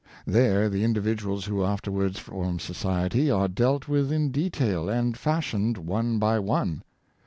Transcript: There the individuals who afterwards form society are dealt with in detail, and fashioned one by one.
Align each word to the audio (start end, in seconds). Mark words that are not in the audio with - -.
There 0.25 0.67
the 0.67 0.83
individuals 0.83 1.45
who 1.45 1.63
afterwards 1.63 2.17
form 2.17 2.57
society 2.57 3.29
are 3.29 3.47
dealt 3.47 3.87
with 3.87 4.11
in 4.11 4.31
detail, 4.31 4.89
and 4.89 5.15
fashioned 5.15 5.77
one 5.77 6.17
by 6.17 6.39
one. 6.39 6.81